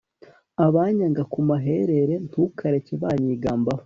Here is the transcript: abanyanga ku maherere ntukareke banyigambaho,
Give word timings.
abanyanga 0.65 1.21
ku 1.31 1.39
maherere 1.49 2.15
ntukareke 2.27 2.93
banyigambaho, 3.01 3.79